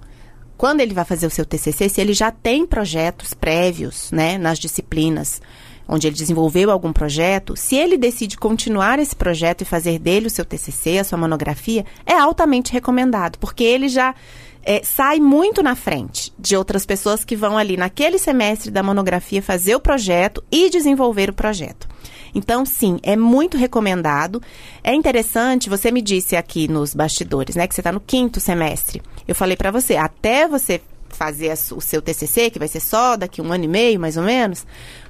quando 0.57 0.81
ele 0.81 0.95
vai 0.95 1.05
fazer 1.05 1.27
o 1.27 1.29
seu 1.29 1.45
TCC, 1.45 1.89
se 1.89 2.01
ele 2.01 2.13
já 2.13 2.31
tem 2.31 2.65
projetos 2.65 3.35
prévios, 3.35 4.11
né, 4.11 4.39
nas 4.39 4.57
disciplinas 4.57 5.39
onde 5.87 6.07
ele 6.07 6.15
desenvolveu 6.15 6.71
algum 6.71 6.93
projeto, 6.93 7.55
se 7.57 7.75
ele 7.75 7.97
decide 7.97 8.37
continuar 8.37 8.97
esse 8.97 9.15
projeto 9.15 9.61
e 9.61 9.65
fazer 9.65 9.99
dele 9.99 10.27
o 10.27 10.29
seu 10.29 10.45
TCC, 10.45 10.99
a 10.99 11.03
sua 11.03 11.17
monografia, 11.17 11.85
é 12.05 12.13
altamente 12.13 12.71
recomendado, 12.71 13.37
porque 13.39 13.63
ele 13.63 13.89
já 13.89 14.15
é, 14.63 14.81
sai 14.83 15.19
muito 15.19 15.63
na 15.63 15.75
frente 15.75 16.31
de 16.37 16.55
outras 16.55 16.85
pessoas 16.85 17.23
que 17.23 17.35
vão 17.35 17.57
ali 17.57 17.77
naquele 17.77 18.17
semestre 18.17 18.71
da 18.71 18.83
monografia 18.83 19.41
fazer 19.41 19.75
o 19.75 19.79
projeto 19.79 20.43
e 20.51 20.69
desenvolver 20.69 21.29
o 21.29 21.33
projeto. 21.33 21.87
Então, 22.33 22.65
sim, 22.65 22.97
é 23.03 23.15
muito 23.15 23.57
recomendado. 23.57 24.41
É 24.83 24.93
interessante, 24.93 25.69
você 25.69 25.91
me 25.91 26.01
disse 26.01 26.35
aqui 26.35 26.67
nos 26.67 26.93
bastidores, 26.93 27.55
né, 27.55 27.67
que 27.67 27.75
você 27.75 27.81
está 27.81 27.91
no 27.91 27.99
quinto 27.99 28.39
semestre. 28.39 29.01
Eu 29.27 29.35
falei 29.35 29.57
para 29.57 29.71
você, 29.71 29.97
até 29.97 30.47
você 30.47 30.81
fazer 31.09 31.53
o 31.73 31.81
seu 31.81 32.01
TCC, 32.01 32.49
que 32.49 32.59
vai 32.59 32.67
ser 32.67 32.79
só 32.79 33.17
daqui 33.17 33.41
um 33.41 33.51
ano 33.51 33.65
e 33.65 33.67
meio, 33.67 33.99
mais 33.99 34.15
ou 34.15 34.23
menos, 34.23 34.65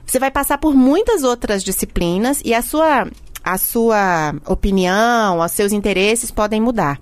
você 0.06 0.18
vai 0.18 0.32
passar 0.32 0.58
por 0.58 0.74
muitas 0.74 1.24
outras 1.24 1.64
disciplinas 1.64 2.42
e 2.44 2.54
a 2.54 2.62
sua 2.62 3.08
a 3.44 3.58
sua 3.58 4.36
opinião, 4.46 5.40
os 5.40 5.52
seus 5.52 5.72
interesses 5.72 6.32
podem 6.32 6.62
mudar. 6.62 7.00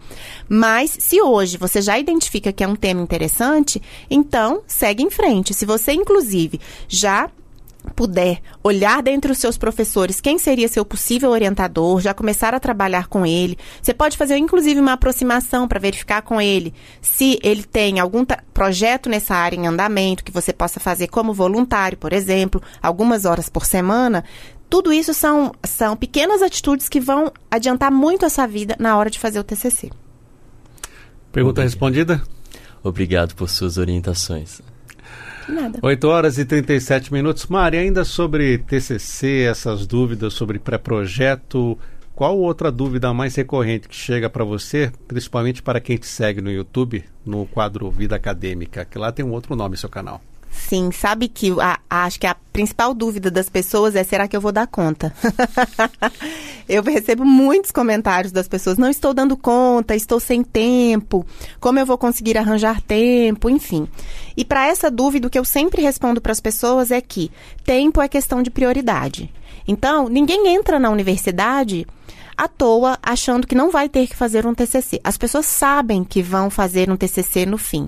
Mas 0.47 0.95
se 0.99 1.21
hoje 1.21 1.57
você 1.57 1.81
já 1.81 1.99
identifica 1.99 2.53
que 2.53 2.63
é 2.63 2.67
um 2.67 2.75
tema 2.75 3.01
interessante, 3.01 3.81
então 4.09 4.61
segue 4.67 5.03
em 5.03 5.09
frente. 5.09 5.53
Se 5.53 5.65
você, 5.65 5.91
inclusive, 5.93 6.59
já 6.87 7.29
puder 7.95 8.41
olhar 8.63 9.01
dentre 9.01 9.31
os 9.31 9.37
seus 9.37 9.57
professores 9.57 10.21
quem 10.21 10.37
seria 10.37 10.67
seu 10.67 10.85
possível 10.85 11.29
orientador, 11.31 11.99
já 11.99 12.13
começar 12.13 12.53
a 12.53 12.59
trabalhar 12.59 13.07
com 13.07 13.25
ele. 13.25 13.57
Você 13.81 13.93
pode 13.93 14.17
fazer 14.17 14.37
inclusive 14.37 14.79
uma 14.79 14.93
aproximação 14.93 15.67
para 15.67 15.79
verificar 15.79 16.21
com 16.21 16.41
ele 16.41 16.73
se 17.01 17.39
ele 17.41 17.63
tem 17.63 17.99
algum 17.99 18.25
projeto 18.53 19.09
nessa 19.09 19.35
área 19.35 19.55
em 19.55 19.67
andamento 19.67 20.23
que 20.23 20.31
você 20.31 20.51
possa 20.51 20.79
fazer 20.79 21.07
como 21.07 21.33
voluntário, 21.33 21.97
por 21.97 22.13
exemplo, 22.13 22.61
algumas 22.81 23.25
horas 23.25 23.49
por 23.49 23.65
semana. 23.65 24.23
Tudo 24.69 24.93
isso 24.93 25.13
são, 25.13 25.51
são 25.65 25.95
pequenas 25.95 26.41
atitudes 26.41 26.87
que 26.87 26.99
vão 26.99 27.31
adiantar 27.49 27.91
muito 27.91 28.25
a 28.25 28.29
sua 28.29 28.45
vida 28.45 28.75
na 28.79 28.97
hora 28.97 29.09
de 29.09 29.17
fazer 29.17 29.39
o 29.39 29.43
TCC. 29.43 29.89
Pergunta 31.31 31.61
Obrigado. 31.61 31.63
respondida? 31.63 32.21
Obrigado 32.83 33.35
por 33.35 33.49
suas 33.49 33.77
orientações. 33.77 34.61
Nada. 35.47 35.79
8 35.81 36.07
horas 36.07 36.37
e 36.37 36.45
37 36.45 37.11
minutos. 37.11 37.47
Mari, 37.47 37.77
ainda 37.77 38.05
sobre 38.05 38.59
TCC, 38.59 39.47
essas 39.49 39.87
dúvidas 39.87 40.33
sobre 40.33 40.59
pré-projeto, 40.59 41.77
qual 42.15 42.37
outra 42.37 42.71
dúvida 42.71 43.13
mais 43.13 43.35
recorrente 43.35 43.87
que 43.87 43.95
chega 43.95 44.29
para 44.29 44.43
você, 44.43 44.91
principalmente 45.07 45.63
para 45.63 45.79
quem 45.79 45.97
te 45.97 46.05
segue 46.05 46.41
no 46.41 46.51
YouTube, 46.51 47.03
no 47.25 47.45
quadro 47.47 47.89
Vida 47.89 48.15
Acadêmica, 48.15 48.85
que 48.85 48.99
lá 48.99 49.11
tem 49.11 49.25
um 49.25 49.31
outro 49.31 49.55
nome 49.55 49.77
seu 49.77 49.89
canal? 49.89 50.21
Sim, 50.51 50.91
sabe 50.91 51.27
que 51.27 51.51
a, 51.59 51.79
acho 51.89 52.19
que 52.19 52.27
a 52.27 52.35
principal 52.51 52.93
dúvida 52.93 53.29
das 53.29 53.49
pessoas 53.49 53.95
é 53.95 54.03
será 54.03 54.27
que 54.27 54.35
eu 54.35 54.41
vou 54.41 54.51
dar 54.51 54.67
conta? 54.67 55.13
eu 56.67 56.81
recebo 56.83 57.23
muitos 57.23 57.71
comentários 57.71 58.31
das 58.31 58.47
pessoas, 58.47 58.77
não 58.77 58.89
estou 58.89 59.13
dando 59.13 59.37
conta, 59.37 59.95
estou 59.95 60.19
sem 60.19 60.43
tempo, 60.43 61.25
como 61.59 61.79
eu 61.79 61.85
vou 61.85 61.97
conseguir 61.97 62.37
arranjar 62.37 62.81
tempo, 62.81 63.49
enfim. 63.49 63.87
E 64.35 64.43
para 64.43 64.67
essa 64.67 64.89
dúvida, 64.89 65.27
o 65.27 65.29
que 65.29 65.39
eu 65.39 65.45
sempre 65.45 65.81
respondo 65.81 66.19
para 66.19 66.31
as 66.31 66.39
pessoas 66.39 66.91
é 66.91 66.99
que 66.99 67.31
tempo 67.63 68.01
é 68.01 68.07
questão 68.07 68.41
de 68.41 68.49
prioridade. 68.49 69.31
Então, 69.67 70.09
ninguém 70.09 70.47
entra 70.47 70.79
na 70.79 70.89
universidade 70.89 71.85
à 72.39 72.47
toa 72.47 72.97
achando 73.03 73.45
que 73.45 73.53
não 73.53 73.69
vai 73.69 73.89
ter 73.89 74.07
que 74.07 74.15
fazer 74.15 74.47
um 74.47 74.53
TCC. 74.53 75.01
As 75.03 75.17
pessoas 75.17 75.45
sabem 75.45 76.05
que 76.05 76.21
vão 76.21 76.49
fazer 76.49 76.89
um 76.89 76.95
TCC 76.95 77.45
no 77.45 77.57
fim. 77.57 77.85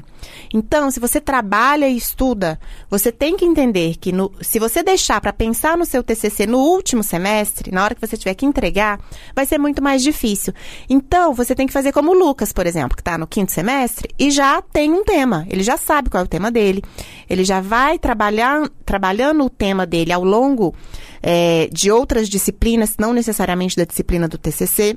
Então, 0.54 0.92
se 0.92 1.00
você 1.00 1.22
trabalha 1.22 1.88
e 1.88 1.96
estuda, 1.96 2.60
você 2.90 3.14
tem 3.14 3.38
que 3.38 3.46
entender 3.46 3.96
que 3.96 4.12
no, 4.12 4.30
se 4.42 4.60
você 4.60 4.84
deixar 4.84 5.22
para 5.22 5.32
pensar 5.32 5.78
no 5.78 5.86
seu 5.86 6.04
TCC 6.04 6.46
no 6.46 6.58
último 6.58 7.02
semestre, 7.02 7.72
na 7.72 7.82
hora 7.82 7.96
que 7.96 8.06
você 8.06 8.18
tiver 8.18 8.34
que 8.34 8.46
entregar, 8.46 9.00
vai 9.34 9.46
ser 9.46 9.58
muito 9.58 9.82
mais 9.82 10.04
difícil. 10.04 10.54
Então, 10.90 11.34
você 11.34 11.56
tem 11.56 11.66
que 11.66 11.72
fazer 11.72 11.94
como 11.94 12.12
o 12.12 12.14
Lucas, 12.14 12.52
por 12.52 12.68
exemplo, 12.68 12.98
que 12.98 13.02
está 13.02 13.18
no 13.18 13.28
quinto 13.28 13.54
semestre 13.54 14.10
e 14.20 14.30
já 14.32 14.62
tem 14.62 14.92
um 14.92 15.06
tema. 15.06 15.46
Ele 15.50 15.64
já 15.64 15.78
sabe 15.78 16.10
qual 16.10 16.24
é 16.24 16.26
o 16.26 16.30
tema 16.30 16.52
dele. 16.52 16.84
Ele 17.30 17.46
já 17.46 17.62
vai 17.62 17.98
trabalhar, 17.98 18.70
trabalhando 18.86 19.46
o 19.46 19.50
tema 19.50 19.86
dele 19.86 20.12
ao 20.12 20.26
longo 20.26 20.76
é, 21.22 21.70
de 21.72 21.92
outras 21.92 22.28
disciplinas, 22.28 22.96
não 22.98 23.14
necessariamente 23.14 23.76
da 23.76 23.84
disciplina 23.84 24.28
do 24.28 24.38
TCC. 24.38 24.96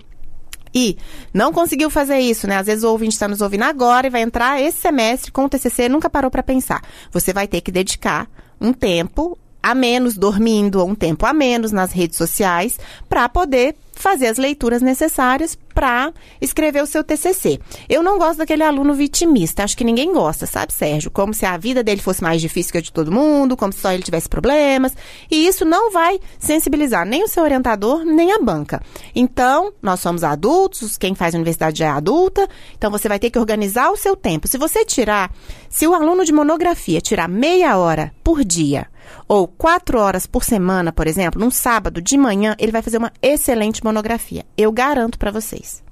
E 0.74 0.98
não 1.32 1.52
conseguiu 1.52 1.88
fazer 1.88 2.18
isso, 2.18 2.48
né? 2.48 2.56
Às 2.56 2.66
vezes 2.66 2.82
o 2.82 2.90
ouvinte 2.90 3.12
está 3.12 3.28
nos 3.28 3.40
ouvindo 3.40 3.62
agora 3.62 4.08
e 4.08 4.10
vai 4.10 4.22
entrar 4.22 4.60
esse 4.60 4.78
semestre 4.78 5.30
com 5.30 5.44
o 5.44 5.48
TCC, 5.48 5.88
nunca 5.88 6.10
parou 6.10 6.30
para 6.30 6.42
pensar. 6.42 6.82
Você 7.12 7.32
vai 7.32 7.46
ter 7.46 7.60
que 7.60 7.70
dedicar 7.70 8.28
um 8.60 8.72
tempo 8.72 9.38
a 9.62 9.74
menos 9.74 10.18
dormindo, 10.18 10.84
um 10.84 10.94
tempo 10.94 11.24
a 11.24 11.32
menos 11.32 11.72
nas 11.72 11.92
redes 11.92 12.18
sociais, 12.18 12.78
para 13.08 13.28
poder 13.28 13.76
fazer 14.00 14.26
as 14.26 14.38
leituras 14.38 14.82
necessárias 14.82 15.58
para 15.74 16.12
escrever 16.40 16.82
o 16.82 16.86
seu 16.86 17.02
TCC. 17.02 17.58
Eu 17.88 18.02
não 18.02 18.16
gosto 18.16 18.38
daquele 18.38 18.62
aluno 18.62 18.94
vitimista, 18.94 19.64
acho 19.64 19.76
que 19.76 19.84
ninguém 19.84 20.12
gosta, 20.12 20.46
sabe, 20.46 20.72
Sérgio? 20.72 21.10
Como 21.10 21.34
se 21.34 21.44
a 21.44 21.56
vida 21.56 21.82
dele 21.82 22.00
fosse 22.00 22.22
mais 22.22 22.40
difícil 22.40 22.72
que 22.72 22.78
a 22.78 22.80
de 22.80 22.92
todo 22.92 23.10
mundo, 23.10 23.56
como 23.56 23.72
se 23.72 23.80
só 23.80 23.92
ele 23.92 24.02
tivesse 24.02 24.28
problemas, 24.28 24.96
e 25.30 25.46
isso 25.46 25.64
não 25.64 25.90
vai 25.90 26.20
sensibilizar 26.38 27.04
nem 27.04 27.24
o 27.24 27.28
seu 27.28 27.42
orientador, 27.42 28.04
nem 28.04 28.32
a 28.32 28.38
banca. 28.38 28.80
Então, 29.14 29.72
nós 29.82 30.00
somos 30.00 30.22
adultos, 30.22 30.96
quem 30.96 31.14
faz 31.14 31.34
universidade 31.34 31.80
já 31.80 31.86
é 31.86 31.90
adulta, 31.90 32.48
então 32.76 32.90
você 32.90 33.08
vai 33.08 33.18
ter 33.18 33.30
que 33.30 33.38
organizar 33.38 33.90
o 33.90 33.96
seu 33.96 34.14
tempo. 34.14 34.46
Se 34.46 34.56
você 34.56 34.84
tirar, 34.84 35.32
se 35.68 35.86
o 35.86 35.94
aluno 35.94 36.24
de 36.24 36.32
monografia 36.32 37.00
tirar 37.00 37.28
meia 37.28 37.76
hora 37.76 38.12
por 38.22 38.44
dia, 38.44 38.86
ou 39.28 39.46
quatro 39.46 39.98
horas 39.98 40.26
por 40.26 40.44
semana, 40.44 40.92
por 40.92 41.06
exemplo, 41.06 41.40
num 41.40 41.50
sábado 41.50 42.00
de 42.00 42.16
manhã, 42.16 42.54
ele 42.58 42.72
vai 42.72 42.82
fazer 42.82 42.98
uma 42.98 43.12
excelente 43.22 43.83
monografia. 43.84 44.44
Eu 44.56 44.72
garanto 44.72 45.18
para 45.18 45.30
vocês. 45.30 45.82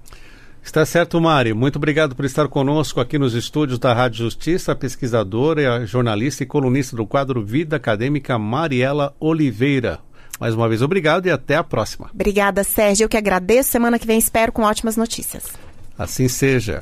Está 0.63 0.87
certo, 0.87 1.21
Mari. 1.21 1.53
Muito 1.53 1.77
obrigado 1.77 2.15
por 2.15 2.25
estar 2.25 2.47
conosco 2.47 3.01
aqui 3.01 3.19
nos 3.19 3.35
estúdios 3.35 3.79
da 3.79 3.93
Rádio 3.93 4.19
Justiça, 4.19 4.75
pesquisadora, 4.77 5.85
jornalista 5.87 6.45
e 6.45 6.47
colunista 6.47 6.97
do 6.97 7.05
quadro 7.05 7.45
Vida 7.45 7.77
Acadêmica 7.77 8.39
Mariela 8.39 9.15
Oliveira. 9.19 9.99
Mais 10.39 10.55
uma 10.55 10.69
vez, 10.69 10.81
obrigado 10.81 11.27
e 11.27 11.31
até 11.31 11.57
a 11.57 11.65
próxima. 11.65 12.11
Obrigada, 12.15 12.65
Sérgio. 12.65 13.05
Eu 13.05 13.09
que 13.09 13.17
agradeço. 13.17 13.71
Semana 13.71 13.99
que 13.99 14.07
vem 14.07 14.19
espero 14.19 14.53
com 14.53 14.63
ótimas 14.63 14.97
notícias. 14.97 15.45
Assim 15.99 16.29
seja. 16.29 16.81